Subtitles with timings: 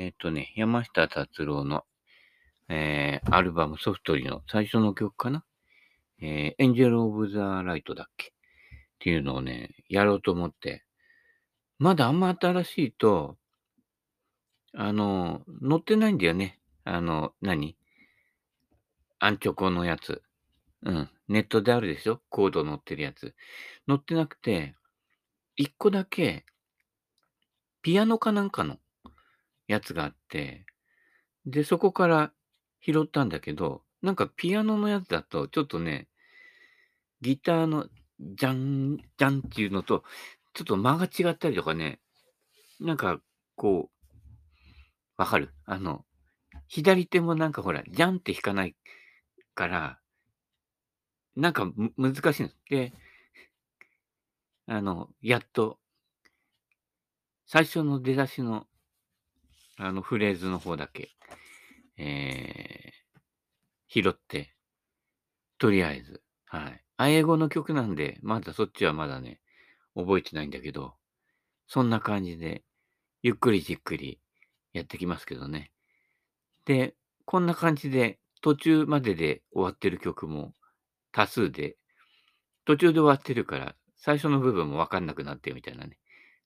[0.00, 1.82] えっ、とね、山下達郎の、
[2.68, 5.44] えーアルバムソフトリーの最初の曲かな？
[6.22, 8.28] えー、エンジェル・オブ・ザ・ライトだっけ？
[8.28, 8.30] っ
[9.00, 10.84] ていうのをね、やろうと思って、
[11.80, 13.38] まだあんま新しいと、
[14.72, 16.60] あの、載ってないんだよね。
[16.84, 17.76] あの、何？
[19.18, 20.22] アンチョコのやつ。
[20.84, 21.10] うん。
[21.26, 22.20] ネットであるでしょ？
[22.28, 23.34] コード載ってるやつ。
[23.88, 24.76] 載ってなくて、
[25.56, 26.46] 一個だけ、
[27.82, 28.76] ピアノかなんかの
[29.68, 30.66] やつがあって、
[31.46, 32.32] で、そこから
[32.80, 36.08] 拾ったんだけど、なんかピアノのやつだと、ちょっとね、
[37.20, 37.86] ギターの
[38.20, 40.02] ジャン、ジャンっていうのと、
[40.54, 42.00] ちょっと間が違ったりとかね、
[42.80, 43.20] なんか、
[43.54, 45.52] こう、わかる？
[45.64, 46.04] あの、
[46.68, 48.76] 左手もなんかほら、ジャンって弾かない
[49.54, 50.00] から、
[51.34, 52.56] なんか難しいんです。
[52.70, 52.92] で、
[54.66, 55.80] あの、やっと、
[57.46, 58.67] 最初の出だしの、
[59.78, 61.10] あの、フレーズの方だけ、
[61.96, 64.54] えー、拾って、
[65.58, 66.84] とりあえず、はい。
[66.96, 69.40] あ英語の曲なんで、まだそっちはまだね、
[69.94, 70.94] 覚えてないんだけど、
[71.68, 72.64] そんな感じで、
[73.22, 74.20] ゆっくりじっくり
[74.72, 75.70] やってきますけどね。
[76.64, 80.54] で、こんな感じで、途中までで終わってる曲も
[81.12, 81.76] 多数で、
[82.64, 85.98] 途中で終わってるから、最初の部分もわかんなくなってるみたいなね。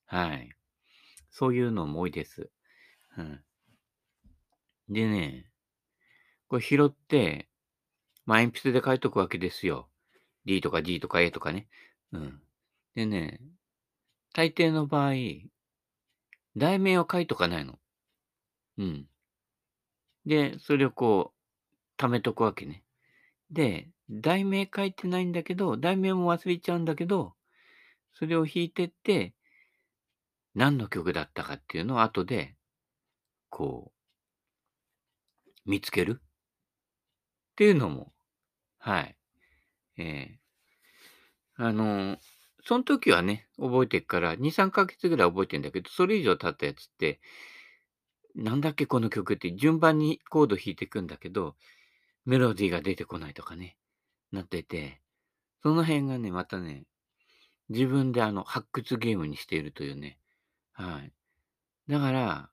[0.05, 0.49] はい。
[1.31, 2.51] そういうのも多いです。
[3.17, 3.43] うん。
[4.89, 5.49] でね、
[6.47, 7.49] これ拾って、
[8.25, 9.89] まあ、鉛筆で書いとくわけですよ。
[10.45, 11.67] D とか G とか A とかね。
[12.11, 12.41] うん。
[12.95, 13.39] でね、
[14.33, 15.13] 大抵の場合、
[16.55, 17.79] 題名を書いとかないの。
[18.77, 19.07] うん。
[20.25, 21.33] で、それをこ
[21.97, 22.83] う、貯めとくわけね。
[23.51, 27.33] で、題名書いてないんだけど、題名も忘れちゃうんだけど、
[28.13, 29.33] それを弾いてって、
[30.55, 32.55] 何の曲だったかっていうのを後で、
[33.55, 33.91] こ
[35.67, 36.19] う、見つける？
[36.23, 38.11] っていうのも、
[38.79, 39.15] はい。
[39.97, 42.17] えーあのー
[42.65, 47.19] その時はね、覚えてるから、2、3ヶ月ぐらい覚えてんだけど、それ以上経ったやつって、
[48.35, 51.57] なんだっけこの曲って順番にコード弾いていくんだけど、
[52.25, 53.75] メロディーが出てこないとかね、
[54.31, 55.01] なってて、
[55.61, 56.85] その辺がね、またね、
[57.69, 60.17] 自分であの、発掘ゲームにしているというね。
[60.71, 61.13] はい。
[61.89, 62.49] だから、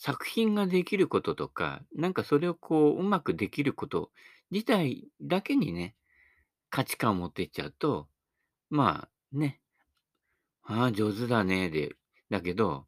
[0.00, 4.10] 作品ができることとか、なんかそれをこう、うまくできること
[4.50, 5.94] 自体だけにね、
[6.70, 8.08] 価値観を持っていっちゃうと、
[8.70, 9.60] まあね、
[10.62, 11.96] ああ、上手だね、で、
[12.30, 12.86] だけど、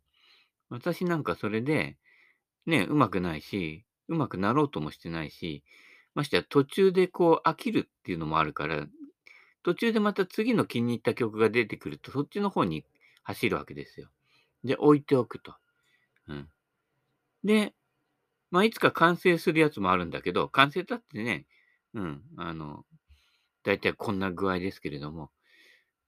[0.71, 1.99] 私なんかそれで、
[2.65, 5.65] ね、うまくないし、うまくなろうともしてないし、
[6.15, 8.87] ましてや途中でこう飽きるっていうのもあるから、
[9.65, 12.87] 途中でまた次の気に入った曲が出てくると、そっちの方に
[13.23, 14.09] 走るわけですよ。
[14.65, 15.55] で、置いておくと。
[16.29, 16.49] うん。
[17.45, 17.75] で、
[18.51, 21.47] まあ、いつか完成するやつもあるんだけど、完成だってね、
[21.95, 22.87] うん、あの、
[23.65, 25.31] だいたいこんな具合ですけれども、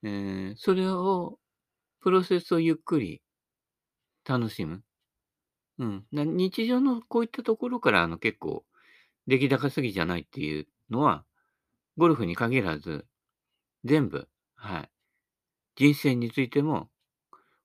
[0.05, 1.39] えーそれを、
[2.01, 3.23] プロセスをゆっくり
[4.25, 4.83] 楽しむ。
[5.79, 6.07] うん。
[6.13, 8.65] 日常のこういったところから、あの、結構、
[9.27, 11.25] 出来高すぎじゃないっていうのは、
[11.99, 13.07] ゴルフに限らず、
[13.85, 14.91] 全部、はい。
[15.77, 16.91] 人生についても、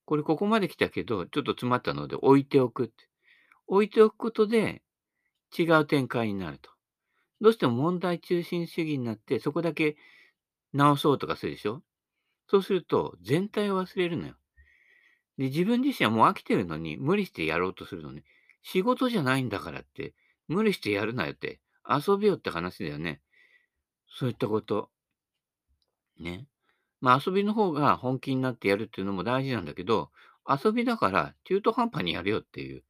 [0.06, 3.10] これここまで来たけど、ちょっと詰まったので置いておくって。
[3.72, 4.82] 置いておくことで
[5.58, 6.72] 違う展開になると。
[7.40, 9.96] どうしても問題中心主義になって、そこだけ
[10.74, 11.82] 直そうとかするでしょ？
[12.48, 14.34] そうすると、全体を忘れるのよ。
[15.38, 18.24] で、自分自身はもう飽きてるのに、無理してやろうとするのね。
[18.64, 20.14] 仕事じゃないんだからって、
[20.48, 23.22] 無理してやるなよって、遊びよって話だよね。
[24.10, 24.90] そういったこと。
[26.20, 26.48] ね。
[27.02, 30.10] まあ遊びの方が本気になってやるっていうのも大事なんだけど、
[30.48, 32.84] 遊びだから中途半端にやるよっていう。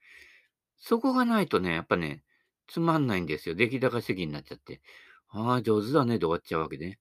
[0.79, 2.23] そこがないとね、やっぱね、
[2.67, 3.55] つまんないんですよ。
[3.55, 4.81] 出来高主義になっちゃって。
[5.29, 6.99] ああ、上手だねで終わっちゃうわけね。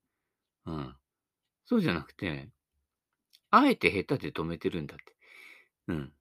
[0.66, 0.96] うん。
[1.64, 2.50] そうじゃなくて、
[3.50, 5.14] あえて下手で止めてるんだって。
[5.88, 6.12] うん。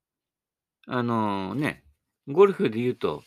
[0.88, 1.83] あのね、
[2.27, 3.24] ゴルフで言うと、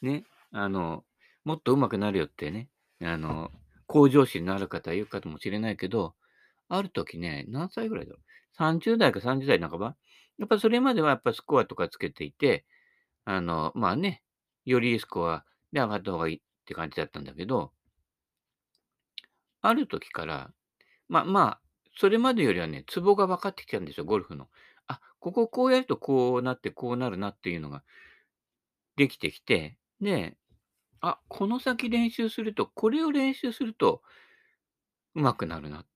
[0.00, 1.04] ね、あの、
[1.44, 2.68] もっと上手くなるよってね、
[3.02, 3.50] あの、
[3.86, 6.14] 向上心のある方は言うかもしれないけど、
[6.68, 8.22] ある時ね、何歳ぐらいだろう。
[8.56, 9.96] 30代か30代半ば
[10.38, 12.64] やっぱそれまではやっぱスコアとかつけていて、
[13.24, 14.22] あの、まあね、
[14.64, 17.72] よりいいスコアで上がった方がいいって感じだったんだけど、
[19.60, 20.50] ある時から、
[21.08, 21.60] まあまあ、
[21.96, 24.48] それまでよりはね、ツボが分かってきたんですよ、ゴルフの。
[24.88, 27.84] あ、こここうやるとこうなって、こうなるなっていうのが
[28.96, 30.36] できてきて、で、
[31.00, 34.02] あ、この先練習すると、これを練習すると
[35.14, 35.86] 上手くなるなっ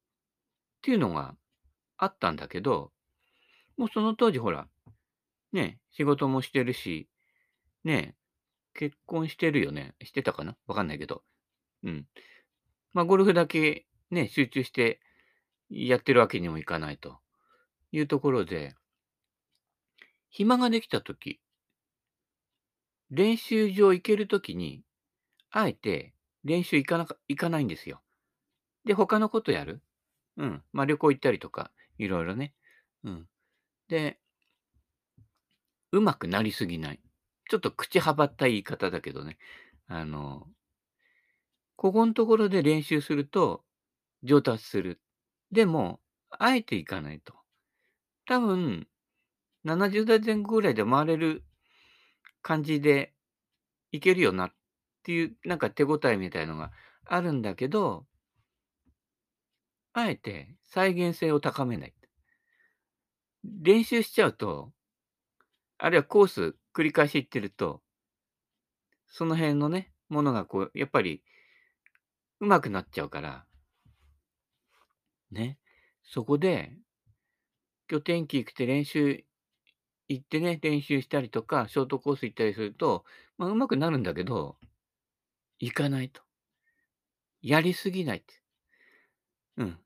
[0.82, 1.37] ていうのが
[1.99, 2.93] あったんだけど、
[3.76, 4.69] もうその当時ほら、
[5.52, 7.08] ね、仕事もしてるし、
[7.86, 8.16] ね、
[8.74, 9.94] 結婚してるよね？
[10.02, 10.56] してたかな？
[10.66, 11.22] わかんないけど。
[11.84, 12.06] うん。
[12.92, 15.00] まあ、ゴルフだけね、集中して
[15.70, 17.20] やってるわけにもいかないと
[17.92, 18.74] いうところで
[20.30, 21.40] 暇ができた時
[23.10, 24.82] 練習場行ける時に、
[25.50, 26.12] あえて
[26.42, 28.02] 練習行かな行かないんですよ。
[28.84, 29.80] で、他のことやる？
[30.36, 30.62] うん。
[30.72, 32.52] まあ、旅行行ったりとか、いろいろね。
[33.04, 33.28] うん。
[33.88, 34.18] で
[35.92, 37.00] 上手くなりすぎない。
[37.48, 39.38] ちょっと口はばった言い方だけどね。
[39.88, 40.46] あの
[41.76, 43.64] ここんところで練習すると
[44.22, 45.00] 上達する。
[45.52, 46.00] でも、
[46.31, 47.34] あえて行かないと。
[48.26, 48.88] 多分、
[49.64, 51.44] 70代前後ぐらいで回れる
[52.43, 53.14] 感じで
[53.92, 54.52] いけるよなっ
[55.02, 56.72] ていう、なんか手応えみたいのが
[57.04, 58.06] あるんだけど
[59.92, 61.94] あえて再現性を高めない。
[63.44, 64.72] 練習しちゃうと
[65.78, 67.81] あるいはコース繰り返し行ってると
[69.08, 71.23] その辺のね、ものがこう、やっぱり
[72.40, 73.46] 上手くなっちゃうから
[75.31, 75.58] ね、
[76.02, 76.73] そこで
[77.90, 79.25] 今日天気良くて練習
[80.08, 83.05] 行ってね、練習したりとか、ショートコース行ったりすると、
[83.38, 84.56] ま、上手くなるんだけど
[85.58, 86.23] 行かないと。
[87.43, 88.34] やりすぎないって。
[89.56, 89.78] うん。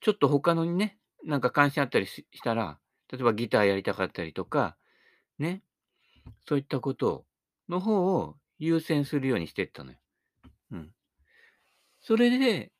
[0.00, 2.78] ちょっと他のにね、なんか関心あったりししたら、
[3.10, 4.76] 例えばギターやりたかったりとか、
[5.38, 5.62] ね、
[6.46, 7.24] そういったこと
[7.68, 9.98] の方を優先するようにしてったのよ。
[10.72, 10.94] うん。
[12.00, 12.72] それで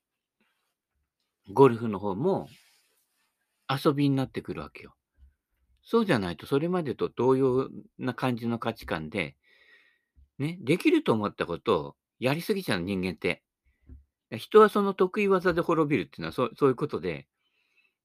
[1.53, 2.49] ゴルフの方も
[3.69, 4.95] 遊びになってくるわけよ。
[5.83, 7.69] そうじゃないと、それまでと同様
[7.99, 9.37] な感じの価値観で、
[10.39, 13.43] ね、できると思ったことをやりすぎちゃう、人間って。
[14.31, 17.29] 人はその得意技で滅びるっていうのは、そうそういうことで、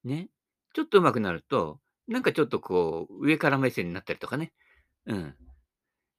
[0.04, 0.30] ね、
[0.74, 1.80] ちょっと上手くなると、
[2.10, 4.52] なんかちょっとこう、上から目線になったりとかね、
[5.06, 5.36] うん、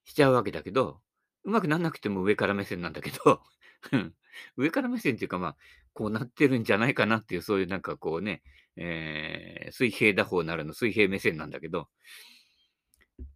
[0.05, 1.01] しちゃうわけだけど、
[1.43, 3.41] 上手くなんなくても上から目線なんだけど、
[4.55, 5.57] 上から目線っていうか、まあ、
[5.93, 8.41] こうなってるんじゃないかなっていう、そういうなんかこうね、
[8.77, 11.89] えー、水平打法なるの水平目線なんだけど、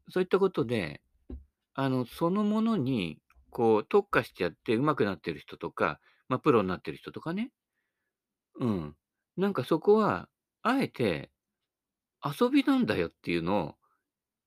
[0.10, 1.02] そういったことで、
[1.74, 3.20] あの、そのものに、
[3.50, 7.52] こう、特化しちゃって上手くなってる人とか、まあ、プロになってる人とかね。
[8.60, 8.96] うん。
[9.36, 10.30] なんかそこは、
[10.62, 11.30] あえて
[12.26, 13.76] 遊びなんだよっていうのを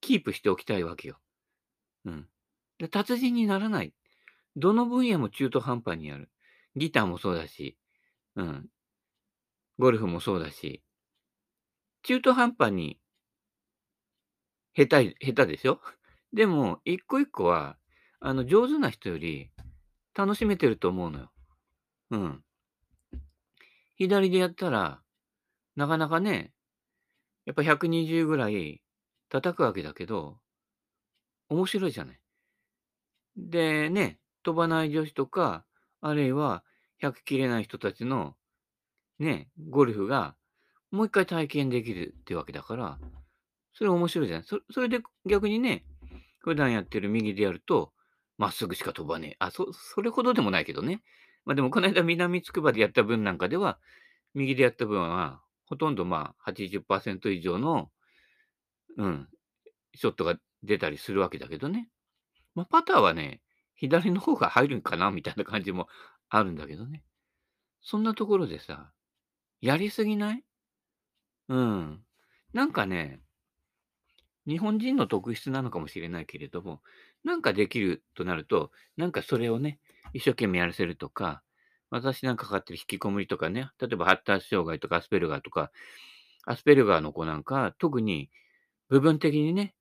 [0.00, 1.18] キープしておきたいわけよ。
[2.04, 2.28] うん。
[2.78, 3.94] で、達人にならない。
[4.56, 6.30] どの分野も中途半端にやる。
[6.76, 7.76] ギターもそうだし、
[8.36, 8.68] うん。
[9.78, 10.82] ゴルフもそうだし。
[12.02, 12.98] 中途半端に
[14.74, 15.80] 下手下手でしょ？
[16.32, 17.78] でも、一個一個は、
[18.20, 19.50] あの、上手な人より
[20.14, 21.32] 楽しめてると思うのよ。
[22.10, 22.44] うん。
[23.96, 25.02] 左でやったら、
[25.76, 26.52] なかなかね、
[27.48, 28.82] やっぱ120ぐらい
[29.30, 30.36] 叩くわけだけど
[31.48, 32.20] 面白いじゃない。
[33.38, 35.64] で、ね、飛ばない女子とか、
[36.02, 36.62] あるいは
[37.02, 38.34] 100切れない人たちの、
[39.18, 40.34] ね、ゴルフが
[40.90, 42.98] もう一回体験できるってわけだから、
[43.72, 44.46] それ面白いじゃない。
[44.46, 45.86] そそれで逆にね、
[46.40, 47.94] 普段やってる右でやると、
[48.36, 49.36] まっすぐしか飛ばねえ。
[49.38, 51.02] あ、そそれほどでもないけどね。
[51.46, 53.78] まあ、でもこないだ南筑波でやった分なんかでは、
[54.34, 57.90] 右でやった分は、ほとんど、まあ、80%以上の
[58.96, 59.28] うん、
[59.94, 60.34] ショットが
[60.64, 61.88] 出たりするわけだけどね。
[62.56, 63.40] まあ、パターはね、
[63.76, 65.86] 左の方が入るんかなみたいな感じも
[66.28, 67.04] あるんだけどね。
[67.80, 68.90] そんなところでさ、
[69.60, 70.44] やりすぎない？
[71.48, 72.00] うん。
[72.52, 73.20] なんかね
[74.48, 76.80] 日本人の特質なのかもしれないけれども、
[77.22, 79.78] なんかできるとなると、なんかそれをね、
[80.12, 81.42] 一生懸命やらせるとか、
[81.90, 85.70] 私なんかかかってる引きこもりとかね、例えば発達障害とかアスペルガーとか、
[86.44, 88.30] アスペルガーの子なんか、特に
[88.88, 89.74] 部分的にね、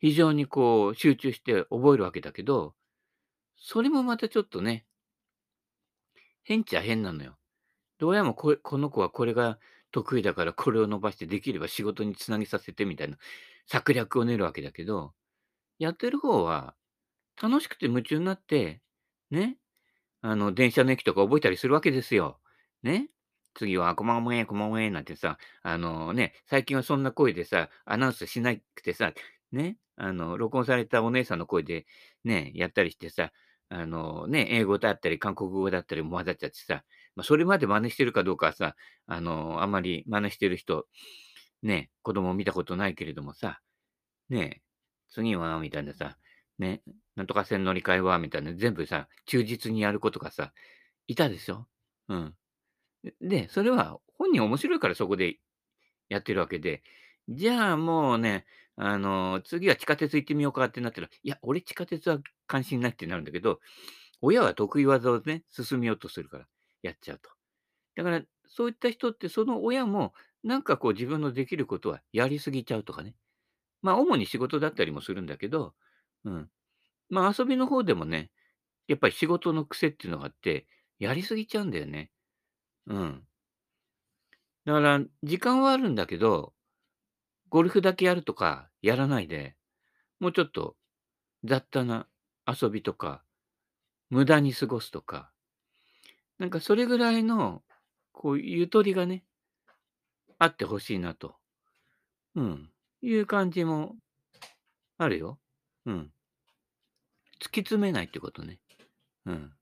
[0.00, 2.74] 非常にこう集中して覚えるわけだけど、
[3.56, 4.84] それもまたちょっとね
[6.44, 7.36] 変っちゃ変なのよ。
[7.98, 9.58] どうやもここの子はこれが
[9.90, 13.16] 得意だからこれを伸ばしてできれば仕事につなげさせてみたいな
[13.66, 15.12] 策略を練るわけだけど、
[15.78, 16.74] やってる方は
[17.40, 18.80] 楽しくて夢中になって、
[19.30, 19.58] ね、
[20.26, 22.40] あの、電車の駅とか覚えたりするわけですよ。
[22.82, 23.08] ね。
[23.54, 29.12] 次は、こまもえ、こまもえなんてさ、あのね、最近はそんな声でさ、アナウンスしなくてさ、
[29.52, 31.86] ね、あの、録音されたお姉さんの声で
[32.24, 33.30] ね、やったりしてさ、
[33.68, 40.86] あのね、英語だったり韓国語だったりも混ざっちゃってさ、まあ、それまで真似してるかどうかはさ、あの、あんまり真似してる人、
[41.62, 43.60] ね、子供見たことないけれどもさ、
[44.28, 44.62] ね、
[45.10, 46.18] 次はみたいなさ、
[46.58, 46.82] ね、
[47.16, 50.52] なんとか線乗り換えはみたいな、全部さ、忠実にやる子とかさ、
[51.08, 51.68] いたでしょ？
[52.08, 52.34] うん。
[53.20, 55.38] で、それは本人面白いからそこで
[56.08, 56.82] やってるわけで、
[57.28, 58.46] じゃあもうね、
[58.76, 63.60] あの、次は地下鉄行ってみようかってなったら、いや、俺地下鉄は関心ないってなるんだけど、
[64.22, 66.46] 親は得意技をね、進めようとするから、
[66.82, 67.30] やっちゃうと。
[67.96, 73.16] だから、そういった人って、その親も、なんかこう自分のできることはやりすぎちゃうとかね。
[73.82, 75.74] まあ、主に仕事だったりもするんだけど、
[76.26, 76.50] うん。
[77.10, 78.30] まあ、遊びの方でもね、
[78.88, 80.66] やっぱり仕事の癖っていうのがあって、
[80.98, 82.10] やりすぎちゃうんだよね。
[82.86, 83.24] うん。
[84.66, 86.52] だから、時間はあるんだけど、
[87.50, 89.56] ゴルフだけやるとかやらないで、
[90.20, 90.76] もうちょっと
[91.44, 92.08] 雑多な
[92.46, 93.24] 遊びとか、
[94.10, 95.32] 無駄に過ごすとか、
[96.38, 97.62] なんかそれぐらいの、
[98.12, 99.24] こう、ゆとりがね、
[100.38, 101.36] あってほしいなと。
[102.34, 102.70] うん。
[103.02, 103.96] いう感じも
[104.98, 105.38] あるよ。
[105.86, 106.12] うん。
[107.40, 108.58] 突き詰めないってことね。
[109.26, 109.52] うん。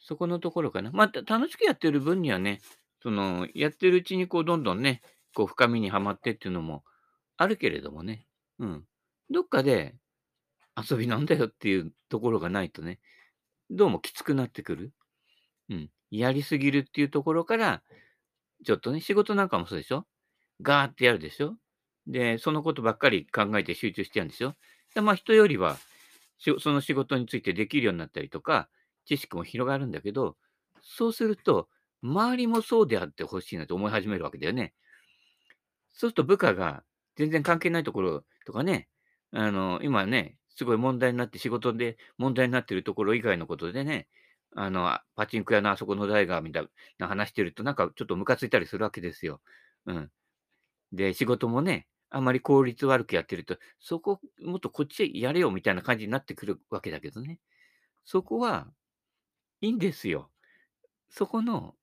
[0.00, 0.90] そこのところかな。
[0.92, 2.60] また、楽しくやってる分にはね、
[3.02, 5.02] その、やってるうちにこう、どんどんね、
[5.34, 6.84] こう、深みにはまってっていうのも
[7.36, 8.26] あるけれどもね。
[8.58, 8.84] うん。
[9.30, 9.94] どっかで
[10.76, 13.00] 遊びなんだよっていうところがないとね、
[13.70, 14.92] どうもきつくなってくる。
[15.68, 15.90] うん。
[16.10, 17.82] やりすぎるっていうところから、
[18.64, 20.06] ちょっとね、仕事なんかもそうでしょ？
[20.62, 21.56] ガーってやるでしょ？
[22.06, 24.54] で、そのことばっかり考えて集中してやるんでしょ？
[24.94, 25.76] でまあ、人よりは、
[26.38, 28.68] その仕事についてできるようになったりとか、
[29.06, 30.36] 知識も広がるんだけど、
[30.82, 31.68] そうすると、
[32.02, 34.72] 周りもそうであってほしいなと思い始めるわけだよね。
[35.92, 36.84] そうすると部下が
[37.16, 38.88] 全然関係ないところとかね、
[39.32, 44.08] あの、今ね、すごい問題になって、仕事で問題になってるところ以外のことでね、
[44.54, 46.68] あの、パチンコ屋のあそこの台がみたい
[46.98, 49.40] な話してると、なんかちょっとムカついたりするわけですよ。
[49.86, 50.10] うん。
[50.92, 57.40] で、仕事もね、あまり効率悪くやってると、そこ、もっとこっちやれよみたいな感じになってくるわけだけどね。
[58.04, 58.66] そこは
[59.60, 60.30] いいんですよ。
[61.10, 61.74] そこの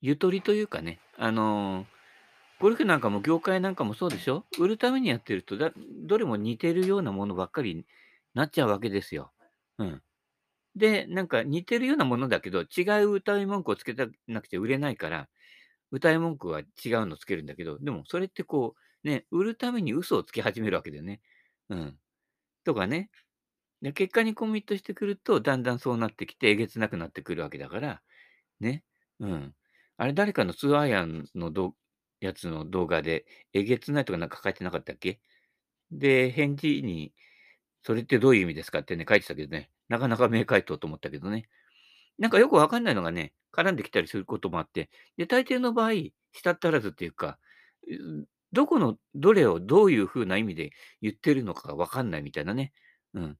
[0.00, 1.86] ゆとりというかね、あの、
[2.58, 4.46] ゴルフなんかも業界なんかもそうでしょ？
[4.58, 5.72] 売るためにやってると、だ
[6.04, 7.86] どれも似てるようなものばっかりに
[8.34, 9.32] なっちゃうわけですよ。
[9.78, 10.02] うん。
[10.76, 15.28] で、なんか似てるようなものだけど、違う歌い文句をつけたなくて売れないから、
[15.90, 21.20] 歌い文句は違うのつけるんだけど、でもそれってこう、ね、売るために嘘をつき始めるわけだよね。
[21.70, 21.98] うん。
[22.64, 23.10] とかね。
[23.82, 28.02] で、結果にコミットしてくると、だんだんそうなってきて、えげつなくなってくるわけだから、
[28.60, 28.84] ね。
[29.20, 29.54] うん。
[29.96, 31.74] あれ、誰かのツーアイアンのど
[32.20, 35.20] やつの動画で、えげつないとかなんか書いてなかったっけ？
[35.92, 37.14] で、返事に、
[37.82, 38.80] それってどういう意味ですか？
[38.80, 41.48] ってね、書いてたけどね、なかなか明回答と思ったけどね。
[42.20, 45.92] なんかよくわかんないのがね、絡んできたりすることもあって、で、大抵の場合、
[46.32, 47.38] したったらずっていうか、
[48.52, 52.72] どこの、どれをどういう風な意味で言ってるのかがわかんないみたいなね。
[53.14, 53.38] うん。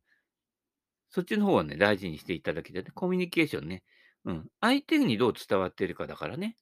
[1.11, 2.91] そっちの方はね、大事にしていただきたいね。
[2.95, 3.83] コミュニケーションね。
[4.25, 4.49] うん。
[4.61, 6.57] 相手にどう伝わってるかだからね。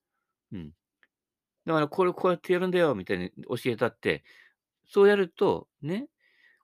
[0.52, 0.72] うん。
[1.66, 4.24] だからこれこうやってやるんだよみたいに教えたって、
[4.86, 6.08] そうやると、ね、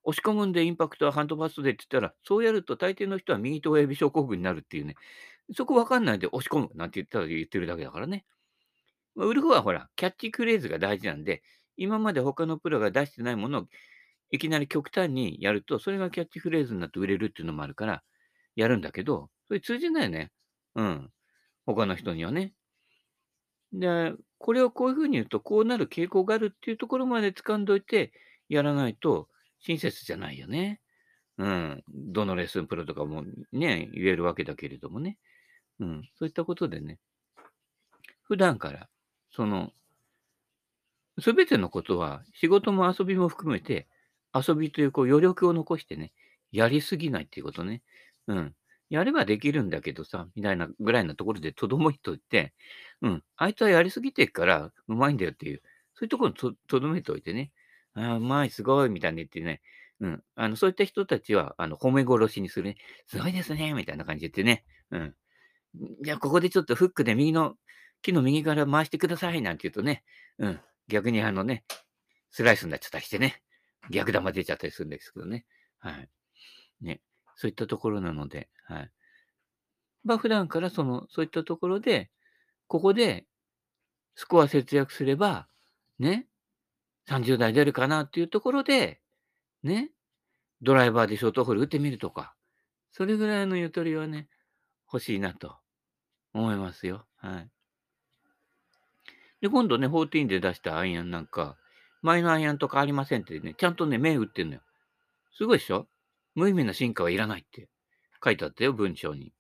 [0.05, 4.97] 押し込むんでインパクトはハンドバストでって言ったら、そうやると大抵の人は右手親指症候群になるっていうね。
[5.53, 8.25] そこわかんないで押し込むなんて言ったら言ってるだけだからね。
[9.15, 11.43] まあ、売る方はほら、キャッチフレーズが大事なんで、
[11.77, 13.67] 今まで他のプロが出してないものを
[14.31, 18.03] いきなり極端にやると、それがキャッチフレーズになって売れるっていうのもあるから、
[18.57, 20.33] やるんだけど、それ通じないよね。
[20.75, 21.11] うん。
[21.67, 22.53] 他の人にはね。
[23.73, 28.13] で、これをこういう風に言うと、こうなる傾向があるっていうところまで掴んどいて
[28.49, 29.29] やらないと、
[29.61, 30.81] 親切じゃないよね。
[31.39, 31.85] うん。
[31.89, 35.19] どのレッスンプロとかもね、言えるわけだけれどもね。
[35.81, 36.09] うん。
[36.19, 36.99] そういったことでね、
[38.23, 38.89] 普段から、
[39.31, 39.73] その、
[41.21, 43.87] すべてのことは、仕事も遊びも含めて、
[44.35, 46.13] 遊びというこう余力を残してね、
[46.51, 47.83] やりすぎないっていうことね。
[48.27, 48.55] うん。
[48.91, 52.53] やればできるんだけどさ、みたいなぐらいなところでとどめといて、
[53.03, 55.63] うん、あいつはやりすぎてっからうまいんだよっていう、
[55.95, 57.51] そういうところにととどめておいてね、
[57.95, 59.63] ああ、うまい、すごい、みたいに言ってね、
[60.01, 62.77] うん、あの、そういった人たちは、あの、褒め殺しにするね、
[63.07, 65.15] すごいですね、みたいな感じで言ってね、うん。
[66.03, 67.57] じゃあ、ここでちょっとフックで右の、
[68.03, 70.05] 木の右から回してください、なんて言うとね、
[70.39, 71.65] うん、逆にあのね、
[72.31, 73.43] スライスになっちゃったりしてね、
[73.91, 75.47] 逆玉出ちゃったりするんですけどね、
[75.79, 76.09] はい。
[76.81, 77.01] ね。
[77.37, 78.91] そういったところなので、はい。
[80.05, 82.11] まあ、普段からその、そういったところで、
[82.67, 83.27] ここで
[84.15, 85.49] スコア節約すれば、
[85.99, 86.27] ね、
[87.09, 89.01] 30代出るかなっていうところで、
[89.63, 89.91] ね、
[90.63, 92.35] ドライバーでショートホール打ってみるとか、
[92.93, 94.29] それぐらいのゆとりはね、
[94.93, 95.57] 欲しいなと
[96.35, 97.07] 思いますよ。
[97.17, 97.49] はい。
[99.41, 101.57] で、今度ね、14で出したアイアンなんか、
[102.03, 104.61] 前のアイアンと変わりませんってね、ちゃんとね、目打ってんのよ。
[105.37, 105.87] すごいでしょ？
[106.35, 107.69] 無意味な進化はいらないって
[108.23, 109.33] 書いてあったよ、文章に。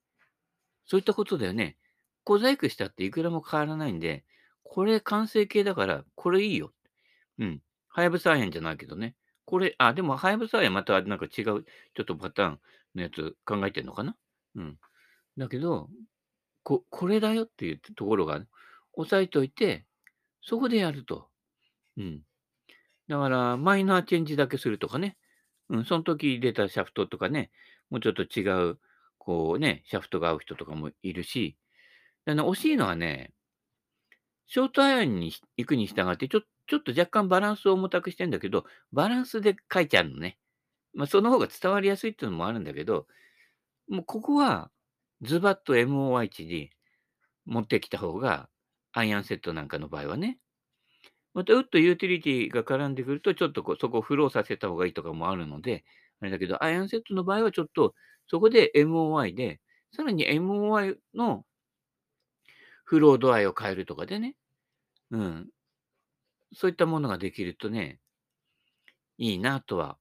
[0.86, 1.76] そういったことだよね。
[2.24, 4.24] 小細工したっていくらも変わらないんで、
[4.62, 6.72] これ完成形だから、これいいよ。
[7.38, 7.60] うん。
[7.88, 9.14] はやぶさアイアンじゃないけどね。
[9.44, 12.60] これ、あ、でも、はやぶさアイアンまたなんか違う、ちょっとパターン
[12.94, 14.16] のやつ考えてんのかな？
[14.56, 14.78] うん。
[15.36, 15.88] だけど、
[16.64, 18.46] こ、これだよっていうところが、ね、
[18.94, 19.86] 押さえといて、
[20.42, 21.28] そこでやると。
[21.96, 22.22] うん。
[23.08, 25.16] だから、マイナーチェンジだけするとかね。
[25.68, 27.50] うん、その時出たシャフトとかね、
[27.90, 28.78] もうちょっと違う、
[29.18, 31.56] こうね、シャフトが合う人とかもいるし、
[32.26, 33.32] あの惜しいのはね、
[34.46, 40.38] ショートアイアンに行くに従って、ちょちょっと若干バランスを重たくしてんだけど、バランスで書いてあるのね。
[40.94, 43.06] まあ、その方が伝わりやすいっていうのもあるんだけど、
[43.88, 44.70] もうここは
[45.22, 46.70] ズバッと MOI 値に
[47.46, 48.48] 持ってきた方が、
[48.92, 50.38] アイアンセットなんかの場合はね。
[51.34, 55.84] また、ウッドユーティリティが絡んでくると、ちょっとこそこをフローさせた方がいいとかもあるので、
[56.20, 57.94] あれだけど、アイアンセットの場合はちょっと、
[58.28, 59.60] そこで MOI で、
[59.92, 61.44] さらに MOI の
[62.84, 64.36] フロー度合いを変えるとかでね、
[65.10, 65.48] うん。
[66.54, 68.00] そういったものができるとね、
[69.18, 69.98] いいなとは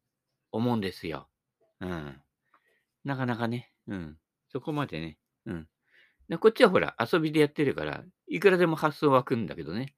[0.51, 1.29] 思うんですよ。
[1.79, 2.21] うん。
[3.03, 4.17] なかなかね、うん。
[4.53, 5.67] そこまでね、うん。
[6.29, 9.95] でこっちはほら、遊びでやってるから、いくらでも発想湧くんだけどね。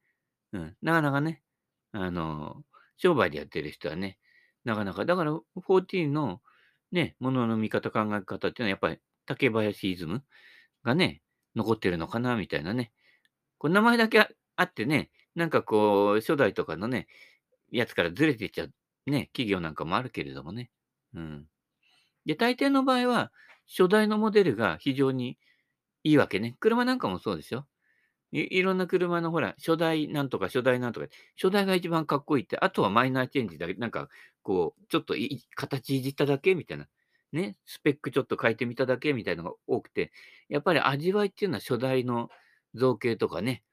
[0.54, 0.76] うん。
[0.82, 1.44] なかなかね、
[1.91, 2.63] あの、
[2.98, 4.18] 商売でやってる人はね、
[4.63, 6.41] なかなか、だから14の
[6.91, 10.24] ね、ものの見方、考え方っていうのはやっぱり竹林イズム
[10.84, 11.22] がね、
[11.56, 12.91] 残ってるのかなみたいなね。
[13.58, 17.08] こう名前だけあってね、なんかこう、初代とかのね、
[17.72, 18.72] やつからずれてっちゃう
[19.08, 20.72] ね、企業なんかもあるけれどもね。
[21.13, 21.46] うん。
[22.26, 23.32] で、大抵の場合は、
[23.67, 25.38] 初代のモデルが非常に
[26.04, 26.56] いいわけね。
[26.60, 27.67] 車なんかもそうですよ。
[28.32, 31.08] いろんな車のほら、初代なんとか初代なんとか、
[31.41, 34.10] 初代が一番かっこいいって、あとはマイナーチェンジだけ、なんか
[34.43, 36.88] こう、ちょっとい形いじっただけみたいな。
[37.32, 40.12] ね、スペックちょっと変えてみただけみたいなのが多くて、
[40.49, 42.30] やっぱり味わいっていうのは初代の
[42.75, 43.63] 造形とかね、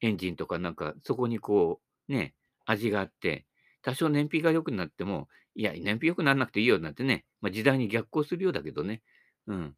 [0.00, 2.34] エンジンとかなんかそこにこう、ね、
[2.66, 3.46] 味があって、
[3.82, 9.02] 多少燃費が良くなっても、いや、燃費良くならなくていいよなんてね、まあ、時代に逆行するようだけどね、
[9.48, 9.74] うん。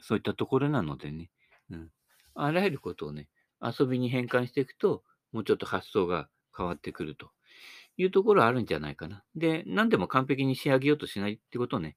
[0.00, 1.30] そういったところなのでね、
[1.70, 1.90] うん。
[2.34, 3.28] あらゆることをね、
[3.62, 7.30] 遊びに変換していくと、もうちょっと発想が変わってくると
[7.96, 9.22] いうところあるんじゃないかな。
[9.36, 11.96] で、何でも完璧に仕上げようとしないってことね。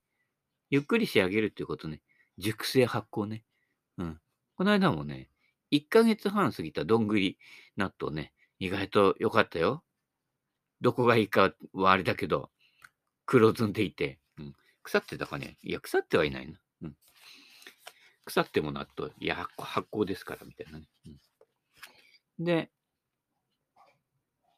[0.70, 2.02] ゆっくり仕上げるっていうことね。
[2.38, 3.44] 熟成発酵ね。
[3.98, 4.20] うん。
[4.56, 5.30] この間もね、
[5.72, 7.40] 1ヶ月半過ぎたどんぐり
[7.78, 9.84] 納豆ね、意外と良かったよ。
[10.82, 12.52] どこがいいかはあれだけど、
[13.26, 14.20] 黒ずんでいて、
[14.84, 15.58] 腐ってたかね？
[15.64, 16.60] いや、腐ってはいないな。
[16.84, 16.96] うん、
[18.26, 20.88] 腐っても納豆、いや、発酵ですから、みたいなね。
[22.38, 22.70] うん、で、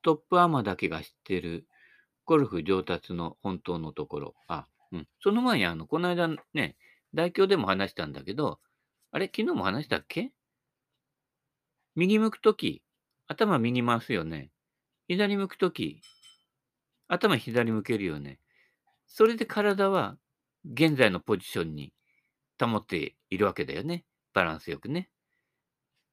[0.02, 1.68] トップアマだけが知ってる
[2.26, 4.36] ゴルフ上達の本当のところ。
[4.48, 5.08] あ、うん。
[5.22, 6.76] その前に、あの、この間ね、
[7.14, 8.60] 代表でも話したんだけど、
[9.12, 10.32] あれ、昨日も話したっけ？
[11.96, 12.84] 右向くとき、
[13.28, 14.52] 頭右回すよね。
[15.08, 16.02] 左向くとき、
[17.08, 18.40] 頭左向けるよね。
[19.18, 20.18] それで体は
[20.70, 21.94] 現在のポジションに
[22.62, 24.04] 保っているわけだよね。
[24.34, 25.10] バランスよくね。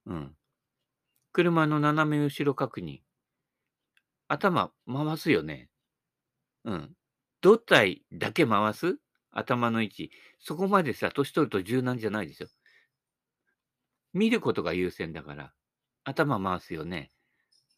[0.07, 0.37] うん。
[1.33, 2.99] 車の斜め後ろ確認。
[4.29, 5.69] 頭回すよね。
[6.65, 6.93] うん。
[7.41, 8.99] 胴体だけ回す？
[9.33, 10.13] 頭の位置。
[10.39, 12.47] そこまでさ、年取ると柔軟じゃないでしょ。
[14.13, 15.53] 見ることが優先だから、
[16.05, 17.11] 頭回すよね。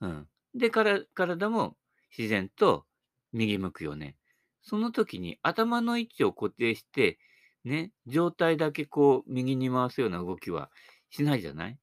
[0.03, 0.29] うん。
[0.55, 1.79] で、から体も
[2.15, 2.85] 自然と
[3.33, 4.19] 右向くよね。
[4.65, 7.19] その時に頭の位置を固定して、
[7.65, 10.71] ね、状態だけこう右に回すような動きは
[11.11, 11.79] しないじゃない？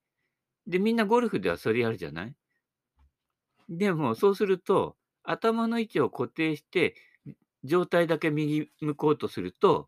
[0.67, 2.35] で、みんなゴルフではそれやるじゃない？
[3.69, 6.95] でも、そうすると、頭の位置を固定して、
[7.63, 9.87] 状態だけ右向こうとすると、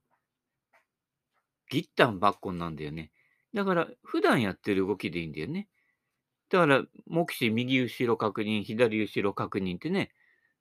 [1.69, 3.11] ギッタンバッコンなんだよね。
[3.53, 5.67] だから、普段やってる動きでいいんだよね。
[6.49, 10.11] だから、目視右後ろ確認、左後ろ確認ってね、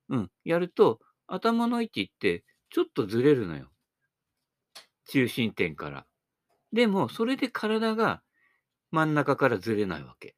[0.08, 1.00] うん、やると、
[1.32, 3.70] 頭の位置ってちょっとずれるのよ。
[5.08, 6.06] 中心点から。
[6.74, 8.22] でも、それで体が
[8.90, 10.36] 真ん中からずれないわけ。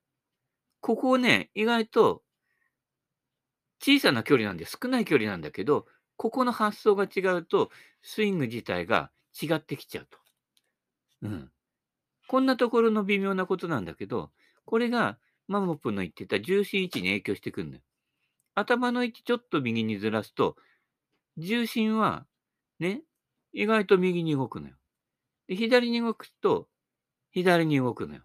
[0.81, 2.23] ここをね、意外と
[3.81, 9.11] 小さな距離なんで少ない距離なんだけど、ここの発想が違うと、スイング自体が
[9.43, 10.19] 違ってきちゃうと。
[11.23, 11.51] うん。
[12.29, 14.31] こんなところの微妙なことなんだけど、
[14.65, 17.83] これがマモプの言ってた重心位置に影響してくるんだよ。
[18.55, 20.57] 頭の位置ちょっと右にずらすと、
[21.37, 22.27] 重心は
[22.79, 23.03] ね、
[23.53, 24.77] 意外と右に動くのよ。
[25.49, 26.69] で、左に動くと、
[27.33, 28.23] 左に動くのよ。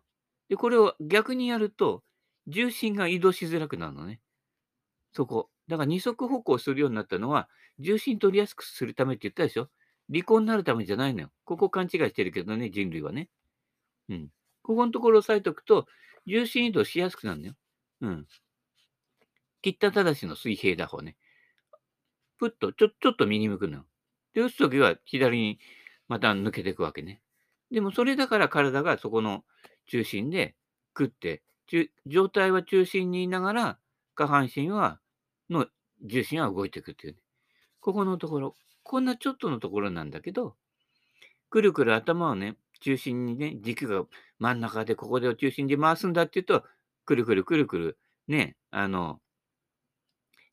[0.50, 2.04] で、これを逆にやると、
[2.48, 4.19] 重心が移動しづらくなるのね。
[5.13, 5.50] そこ。
[5.67, 7.48] だから二足歩行するようになったのは、
[7.80, 9.69] 重心取りやすくするためって言ったでしょ
[10.12, 11.32] 離婚になるためじゃないのよ。
[11.45, 13.30] ここ勘違いしてるけどね、人類はね。
[14.10, 14.30] うん。
[14.63, 15.88] ここのところ押さえておくと、
[16.26, 17.54] 重心移動しやすくなるのよ。
[18.02, 18.28] うん。
[19.62, 21.15] 切ったただしの水平打法ね。
[22.39, 23.86] ぷっと、ちょ、ちょっと右向くのよ。
[24.34, 25.60] で、打つときは左に
[26.08, 27.21] また抜けていくわけね。
[27.69, 29.43] でもそれだから体がそこの
[29.88, 30.56] 中心で
[30.97, 31.43] 食って、
[32.08, 33.80] 状態は中心にいながら、
[34.15, 34.99] 下半身は、
[35.49, 35.67] の
[36.02, 37.19] 重心は動いていくっていうね。
[37.80, 40.56] ここのところ、こんなちょっとのところなんだけど、
[41.49, 44.06] くるくる頭をね、中心にね、軸が
[44.39, 46.67] 真ん中でここでを中心で回すんだって言うと、
[47.06, 47.97] くるくるくるくる、
[48.28, 49.19] ね、あの、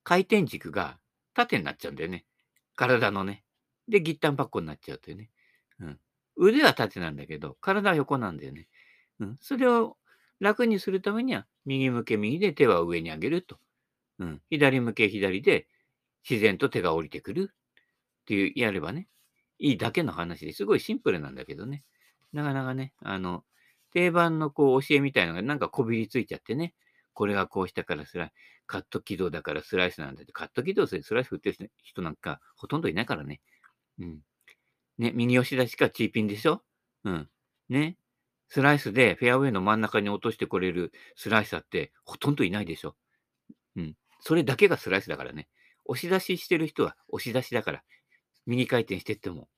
[0.02, 0.98] 回転軸が
[1.36, 2.24] 縦になっちゃうんだよね。
[2.76, 3.44] 体のね。
[3.88, 5.30] で、ギッタンパッコになっちゃうというね。
[5.80, 6.00] うん。
[6.36, 8.68] 腕は縦なんだけど、体は横なんだよね。
[9.20, 9.36] うん。
[9.42, 9.98] それを
[10.40, 13.58] 楽にするためには、右向け右で手は上に上げると。
[14.18, 14.42] うん。
[14.48, 15.68] 左向け左で
[16.28, 19.06] 自然と手が降りてくるっていう、やればね、
[19.58, 21.84] いいだけの話ですごいシンプルなんだけどね。
[22.32, 23.44] なかなかね、あの、
[23.92, 26.74] 定番のこう教えみたいなのがなんかこびりついちゃってね。
[27.12, 28.32] これがこうしたからスライ
[28.66, 33.40] カット軌道だからスライスなんだって、カット軌道でスライス振ってる人なんかほとんどいないからね。
[33.98, 34.20] うん。
[34.98, 36.62] ね、右押し出しかチーピンでしょ？
[37.04, 37.28] うん。
[37.68, 37.96] ね。
[38.48, 42.96] スライスでフェアウェイの真ん中に落としてこれるスライサーってほとんどいないでしょ？
[43.76, 43.96] うん。
[44.20, 45.48] それだけがスライスだからね。
[45.84, 47.82] 押し出ししてる人は押し出しだから、
[48.46, 49.48] 右回転してっても、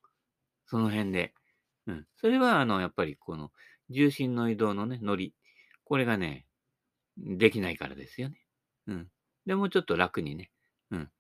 [0.67, 1.33] その辺で。
[1.87, 2.07] うん。
[2.17, 3.51] それは、あの、やっぱりこの
[3.89, 5.35] 重心の移動のね、乗り。
[5.85, 6.45] これがね、
[7.17, 8.43] できないからですよね。
[8.89, 9.09] うん。
[9.47, 10.51] でもうちょっと楽にね。
[10.91, 11.11] うん。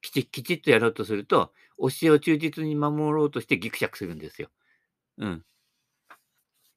[0.00, 4.48] きちっきちっとやろうとすると、教えを忠実に守ろうとしてギクシャクするんですよ。
[5.18, 5.44] うん。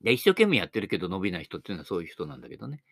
[0.01, 2.83] で、一生懸命やってるけど伸びない人っていうのはそういう人なんだけどね。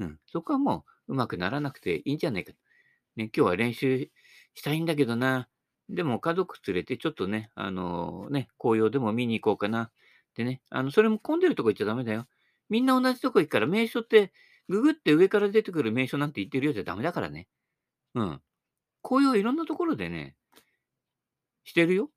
[0.00, 0.18] うん。
[0.26, 2.52] そこはもううまくならなくていいんじゃないか。
[3.16, 4.08] ね、今日は練習
[4.54, 5.48] したいんだけどな。
[5.88, 9.90] でも家族連れてちょっとね、あのー、ね、紅葉でも見に行こうかな。
[10.34, 12.26] でね、あの、それも混んでるとこ行っちゃダメだよ。
[12.68, 14.32] みんな同じとこ行くから名所って
[14.68, 17.48] ググって上から出てくる名所なんて言ってるようじゃダメだからね。
[18.14, 18.40] うん。
[19.02, 20.36] 紅葉いろんなところでね、
[21.64, 22.10] してるよ。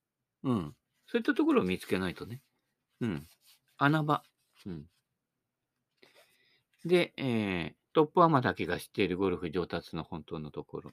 [0.43, 0.75] うん。
[1.07, 2.41] そういったところを見つけないとね。
[2.99, 3.27] うん。
[3.77, 4.23] 穴場。
[4.65, 4.85] うん。
[6.85, 10.91] で、えー、トップアマだけが知っているゴルフ上達の本当のところ。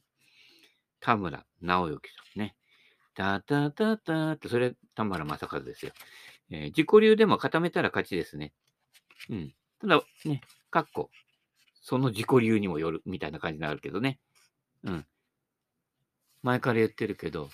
[1.00, 2.56] 田村直之さんね。
[3.14, 5.92] タタタタって、それ、田村正和ですよ。
[6.50, 8.52] えー、自己流でも固めたら勝ちですね。
[9.30, 9.54] うん。
[9.80, 10.40] ただ、ね、
[10.70, 11.10] かっこ、
[11.88, 14.18] その自己流にもよるみたいな感じになるけどね。
[14.84, 15.06] うん。
[16.42, 17.48] 前から言ってるけど、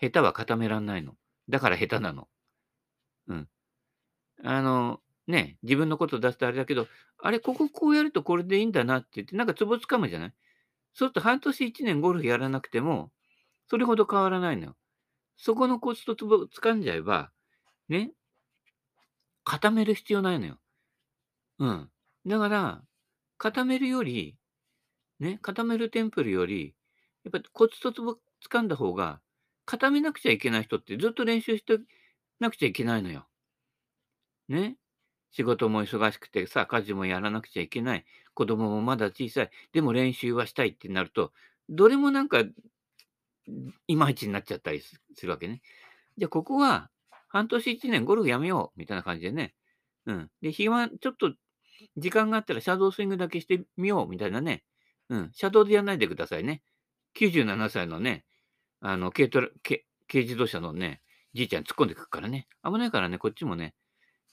[0.00, 1.14] 下手は固めらんないの。
[1.48, 2.28] だから下手なの。
[3.26, 3.48] うん。
[4.44, 6.86] あの、ね、自分のこと出すとあれだけど、
[7.20, 10.32] あれ、こここうやるとこれでいいんだなって言って、なんかツボつかむじゃない？
[10.94, 13.10] そうすると半年一年ゴルフやらなくても、
[13.68, 14.76] それほど変わらないのよ。
[15.36, 17.32] そこのコツとツボ掴んじゃえば、
[17.88, 18.12] ね、
[19.42, 20.60] 固める必要ないのよ。
[21.58, 21.90] うん。
[22.24, 22.82] だから、
[23.40, 24.36] 固めるより、
[25.18, 26.74] ね、固めるテンプルより、
[27.24, 29.22] やっぱりコツとつぼ掴んだ方が、
[29.64, 31.78] 固めなくちゃいけない人ってずっと練習して
[32.38, 33.26] なくちゃいけないのよ。
[34.50, 34.76] ね。
[35.30, 38.04] 仕事も忙しくてさ、家事もやらなくちゃいけない。
[38.34, 39.50] 子供もまだ小さい。
[39.72, 41.32] でも練習はしたいってなると、
[41.70, 42.44] どれもなんか、
[43.88, 45.62] いまいちになっちゃったりするわけね。
[46.18, 46.90] じゃあ、ここは、
[47.28, 49.54] 半年一年ゴルフやめようみたいな感じでね。
[50.04, 50.30] うん。
[50.42, 51.32] で、暇、ちょっと
[51.96, 54.64] 時間があったらシャドースイングだけしてみようみたいなね。
[55.08, 55.30] うん。
[55.32, 56.62] シャドーでやらないでくださいね。
[57.14, 58.24] 97歳のね、
[58.80, 59.82] あの、軽トラ、軽
[60.24, 61.02] 自動車のね、
[61.34, 62.48] じいちゃん突っ込んでくるからね。
[62.64, 63.74] 危ないからね、こっちもね。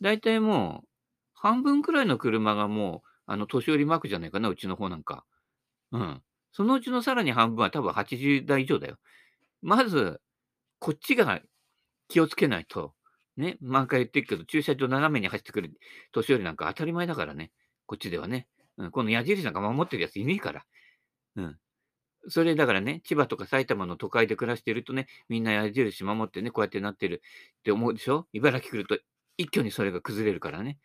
[0.01, 0.89] だいたいもう、
[1.33, 5.25] 半分くらいの車がもう、あの、年寄りマークじゃないかな、うちの方なんか。
[5.91, 6.23] うん。
[6.51, 8.97] そのうちのさらに半分は多分80代以上だよ。
[9.61, 10.21] まず、
[10.79, 11.41] こっちが
[12.09, 12.93] 気をつけないと、
[13.37, 15.71] ね、毎回言ってるけど、駐車場斜めに走ってくる
[16.11, 17.51] 年寄りなんか当たり前だからね。
[17.85, 18.47] こっちではね。
[18.77, 20.65] うん、この矢印なんか守ってるやついねえから。
[21.35, 21.57] うん。
[22.29, 27.21] それだからね、千葉とか埼玉の都会で暮らしてるとね、みんな矢印守ってね、こうやってなってる
[27.59, 28.27] って思うでしょ？
[28.33, 28.99] 茨城来ると
[29.37, 30.77] 一挙にそれが崩れるからね。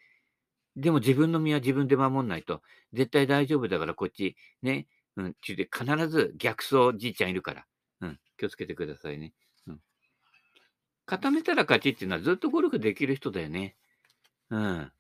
[0.76, 2.62] でも自分の身は自分で守んないと、
[2.92, 4.86] 絶対大丈夫だからこっち、ね、
[5.16, 7.66] うん、ちで必ず逆走じいちゃんいるから、
[8.00, 9.32] うん、気をつけてくださいね。
[11.06, 13.76] 固めたら勝ちっていうのはずっとゴルフできる人だよね。
[14.50, 14.92] うん。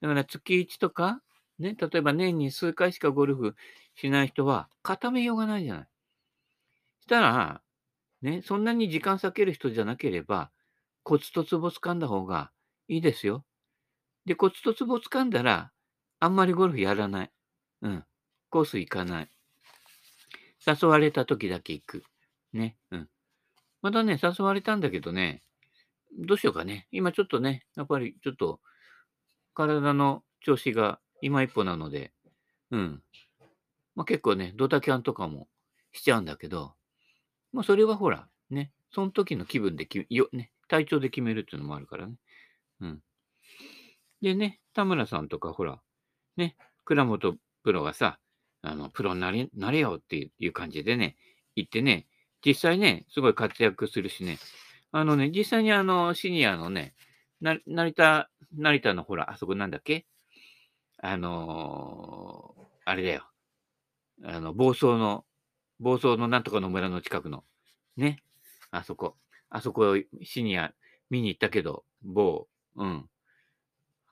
[0.00, 1.22] だから月1とか、
[1.58, 3.54] ね、例えば年に数回しかゴルフ
[3.94, 5.88] しない人は固めようがないじゃない。
[7.02, 7.62] したら、
[8.22, 10.50] ね、そんなに時間割ける人じゃなければ、
[11.02, 12.52] コツとツボ掴んだ方が
[12.88, 13.44] いいですよ。
[14.24, 15.72] で、コツとツボ掴んだら、
[16.20, 17.32] あんまりゴルフやらない。
[17.82, 18.04] うん。
[18.50, 19.28] コース行かない。
[20.64, 22.04] 誘われた時だけ行く。
[22.52, 22.76] ね。
[22.92, 23.08] うん。
[23.82, 25.42] またね、誘われたんだけどね、
[26.18, 26.86] どうしようかね。
[26.92, 28.60] 今ちょっとね、やっぱりちょっと、
[29.54, 32.12] 体の調子が今一歩なので、
[32.70, 33.02] うん。
[33.94, 35.48] まあ、結構ね、ドタキャンとかも
[35.92, 36.74] しちゃうんだけど、
[37.52, 42.14] まあ、それはほら、ね、その時の気分でき、よ、ね、体調で決めるっていうのもあるからね。
[42.80, 43.00] うん。
[44.22, 45.80] でね、田村さんとかほら、
[46.36, 48.18] ね、倉本プロがさ、
[48.62, 51.16] あの、プロになれ、なれよっていう感じでね、
[51.56, 52.06] 言ってね、
[52.44, 54.38] 実際ね、すごい活躍するしね、
[54.90, 56.94] あのね、実際にあの、シニアのね、
[57.40, 60.06] な、成田、成田のほら、あそこなんだっけ？
[61.02, 63.26] あのー、あれだよ。
[64.24, 65.24] あの、暴走の、
[65.80, 67.44] 暴走のなんとかの村の近くの、
[67.96, 68.18] ね。
[68.70, 69.16] あそこ。
[69.50, 70.72] あそこ、シニア
[71.10, 73.08] 見に行ったけど、某、うん。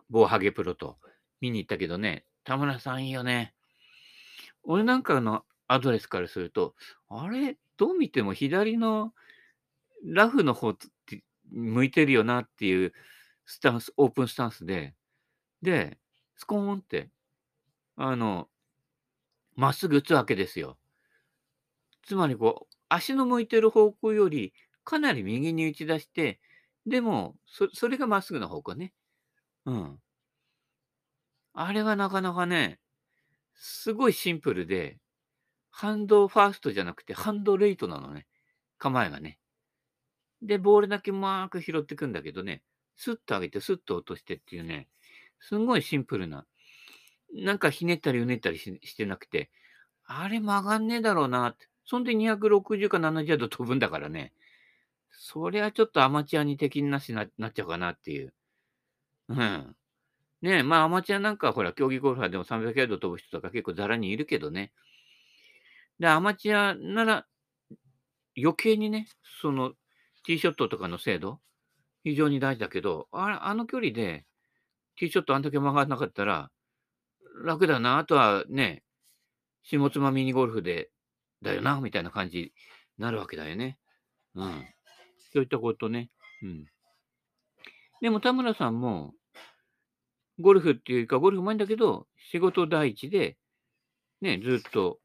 [0.09, 0.99] 某ハゲプロと
[1.41, 3.55] 見に行ったけどね、田村さんいいよね。
[4.65, 6.75] 俺なんかのアドレスからすると、
[7.09, 7.57] あれ？
[7.81, 9.15] どう見ても左の
[10.05, 12.93] ラフの方って向いてるよなっていう
[13.47, 14.95] スタンス、オープンスタンスで、
[15.63, 15.99] で、
[16.37, 17.09] スコーンって、
[17.97, 18.51] あの、
[19.57, 20.77] まっすぐ打つわけですよ。
[22.03, 24.53] つまりこう、足の向いてる方向より
[24.85, 26.39] かなり右に打ち出して、
[26.87, 28.93] でも、そそれがまっすぐの方向ね。
[29.67, 29.99] うん。
[31.53, 32.81] あれはなかなかね、
[33.55, 34.99] すごいシンプルで、
[35.71, 38.27] ハンドファーストじゃなくて、ハンドレイトなのね。
[38.79, 39.39] 構えがね。
[40.43, 42.63] で、ボールだけうまく拾っていくんだけどね、
[42.97, 44.89] スッと上げて、スッと落としてっていうね、
[45.39, 46.47] すごいシンプルな。
[47.33, 49.51] なんかひねったりうねったりしてなくて、
[50.05, 51.69] あれ曲がんねえだろうなって。
[51.85, 54.33] そんで260か70ヤード飛ぶんだからね。
[55.11, 58.33] そりゃちょっとアマチュアに敵なしななっちゃうかなっていう。
[59.29, 59.77] うん。
[60.43, 64.73] ねえ、まあアマチュアなんかほら、競技ゴルファーでも300ヤード飛ぶ人とか結構ざらにいるけどね。
[66.01, 67.27] で、アマチュアなら
[68.37, 69.07] 余計にね、
[69.41, 69.71] その
[70.25, 71.41] ティーショットとかの精度、
[72.03, 74.25] 非常に大事だけど、ああの距離で
[74.97, 76.51] ティーショットあんだけ曲がらなかったら、
[77.45, 78.83] 楽だな、あとはね、
[79.63, 80.91] 下妻ミニゴルフで、
[81.43, 82.53] だよな、みたいな感じに
[82.99, 83.79] なるわけだよね。
[84.35, 84.65] うん。
[85.33, 86.11] そういったことね。
[86.43, 86.67] うん。
[88.01, 89.15] でも田村さんも、
[90.39, 93.37] ゴルフっていうか、ゴルフうまいんだけど、仕事第一で、
[94.23, 94.99] ね、ずっと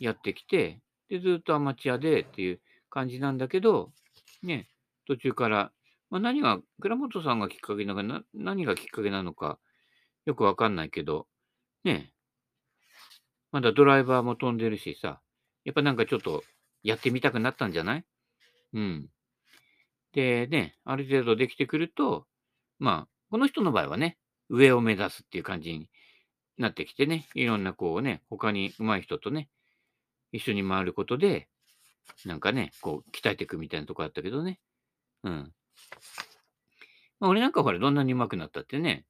[0.00, 3.92] やってきて、で、ずっとアマチュアでっていう感じなんだけど、
[4.42, 4.68] ね、
[5.06, 5.72] 途中から、
[6.10, 9.58] まあ、何が、倉本さんがきっかけなのか、何がきっかけなのか、
[10.24, 11.26] よくわかんないけど、
[11.84, 12.12] ね、
[13.52, 15.20] まだドライバーも飛んでるしさ、
[15.64, 16.42] やっぱなんかちょっと
[16.82, 18.04] やってみたくなったんじゃない？
[18.74, 19.08] うん。
[20.12, 22.26] でね、ある程度できてくると、
[22.78, 25.88] まあ、この人の場合はね、上を目指すっていう感じに
[26.58, 29.48] なってきてね、いろんなこうね、他に上手い人とね、
[30.36, 31.48] 一緒に回ることで、
[32.24, 34.60] なんかね、こう、鍛えていくみたいなとこあったけどね。
[35.24, 35.52] うん。
[37.18, 39.06] まあ、俺なんかほら、どんなに上手くなったってね、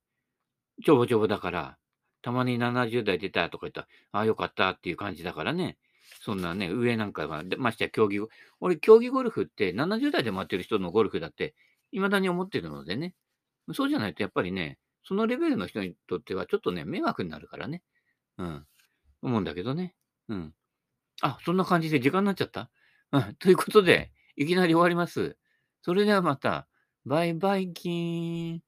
[0.84, 1.78] ちょぼちょぼだから、
[2.22, 5.78] たまに70代出たとか言ったら、ああ、よかったっていう感じだからね。
[6.20, 8.20] そんなね、上なんかは、ましてや競技、
[8.60, 11.54] 俺、競技ゴルフって70代で回ってる人のゴルフだって、
[11.92, 13.14] 未だに思ってるのでね。
[13.72, 17.82] そうじゃないと、やっぱりね、そのレベルの人にとってはちょっとね、迷惑になるからね。
[18.38, 18.66] うん。
[19.22, 19.94] 思うんだけどね。
[20.28, 20.54] うん。
[21.22, 22.70] あ、そんな感じで時間になっちゃった？
[23.12, 23.34] うん。
[23.36, 25.36] ということで、いきなり終わります。
[25.82, 26.68] それではまた、
[27.04, 28.62] バイバイキーン。